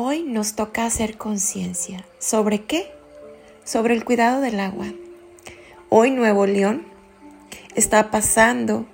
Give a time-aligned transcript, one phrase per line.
[0.00, 2.04] Hoy nos toca hacer conciencia.
[2.20, 2.88] ¿Sobre qué?
[3.64, 4.86] Sobre el cuidado del agua.
[5.88, 6.86] Hoy Nuevo León
[7.74, 8.86] está pasando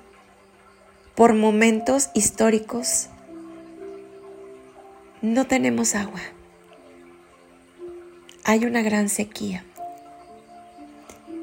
[1.14, 3.10] por momentos históricos.
[5.20, 6.22] No tenemos agua.
[8.44, 9.62] Hay una gran sequía.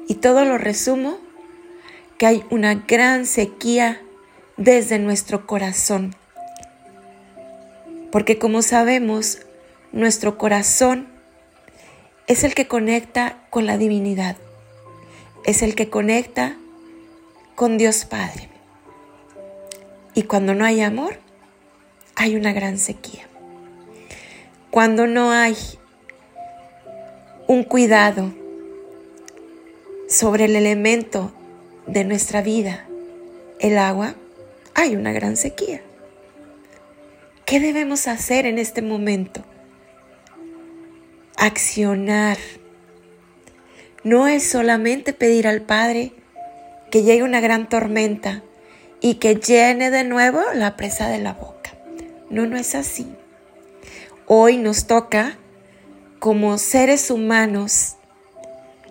[0.08, 1.18] Y todo lo resumo
[2.18, 4.02] que hay una gran sequía
[4.56, 6.16] desde nuestro corazón.
[8.10, 9.38] Porque como sabemos,
[9.92, 11.06] nuestro corazón
[12.26, 14.36] es el que conecta con la divinidad,
[15.44, 16.56] es el que conecta
[17.54, 18.48] con Dios Padre.
[20.14, 21.18] Y cuando no hay amor,
[22.16, 23.28] hay una gran sequía.
[24.70, 25.56] Cuando no hay
[27.46, 28.32] un cuidado
[30.08, 31.32] sobre el elemento
[31.86, 32.86] de nuestra vida,
[33.58, 34.14] el agua,
[34.74, 35.82] hay una gran sequía.
[37.44, 39.44] ¿Qué debemos hacer en este momento?
[41.36, 42.38] Accionar.
[44.04, 46.12] No es solamente pedir al Padre
[46.90, 48.42] que llegue una gran tormenta
[49.00, 51.72] y que llene de nuevo la presa de la boca.
[52.30, 53.06] No, no es así.
[54.26, 55.36] Hoy nos toca
[56.18, 57.96] como seres humanos,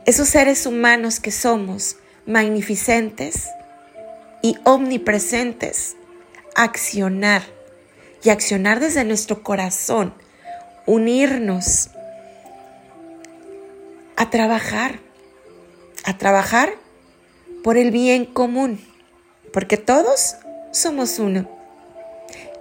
[0.06, 1.96] esos seres humanos que somos
[2.26, 3.48] magnificentes
[4.42, 5.96] y omnipresentes,
[6.56, 7.44] accionar
[8.24, 10.14] y accionar desde nuestro corazón,
[10.86, 11.92] unirnos
[14.22, 15.00] a trabajar,
[16.04, 16.74] a trabajar
[17.64, 18.80] por el bien común,
[19.52, 20.36] porque todos
[20.72, 21.50] somos uno.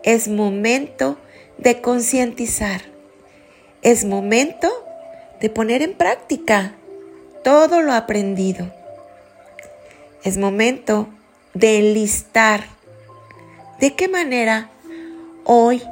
[0.02, 1.18] Es momento
[1.58, 2.80] de concientizar,
[3.82, 4.70] es momento
[5.42, 6.72] de poner en práctica
[7.44, 8.72] todo lo aprendido.
[10.24, 11.08] Es momento
[11.52, 12.64] de enlistar
[13.80, 14.70] de qué manera
[15.44, 15.82] hoy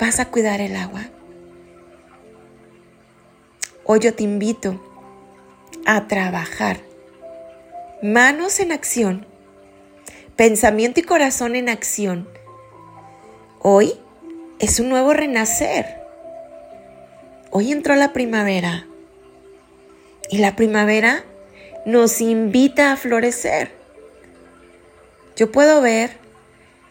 [0.00, 1.02] vas a cuidar el agua.
[3.84, 4.87] Hoy yo te invito
[5.86, 6.80] a trabajar.
[8.02, 9.26] Manos en acción,
[10.36, 12.28] pensamiento y corazón en acción.
[13.60, 13.94] Hoy
[14.58, 15.86] es un nuevo renacer.
[17.50, 18.86] Hoy entró la primavera
[20.30, 21.24] y la primavera
[21.86, 23.72] nos invita a florecer.
[25.36, 26.18] Yo puedo ver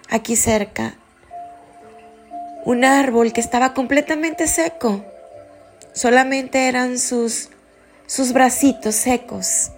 [0.09, 0.95] aquí cerca
[2.65, 5.05] un árbol que estaba completamente seco.
[5.93, 7.49] Solamente eran sus
[8.07, 9.71] sus bracitos secos,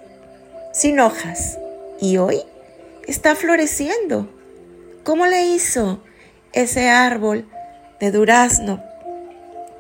[0.71, 1.57] sin hojas,
[1.99, 2.41] y hoy
[3.07, 4.29] está floreciendo.
[5.03, 6.03] ¿Cómo le hizo
[6.53, 7.49] ese árbol
[7.99, 8.83] de durazno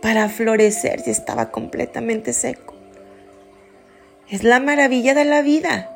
[0.01, 2.73] para florecer si estaba completamente seco?
[4.27, 5.89] Es la maravilla de la vida.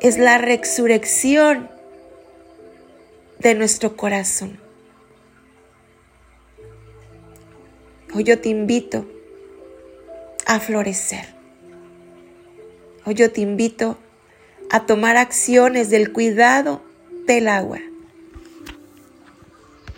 [0.00, 1.68] Es la resurrección
[3.40, 4.60] de nuestro corazón.
[8.14, 9.06] Hoy yo te invito
[10.46, 11.26] a florecer.
[13.04, 13.98] Hoy yo te invito
[14.70, 16.82] a tomar acciones del cuidado
[17.26, 17.80] del agua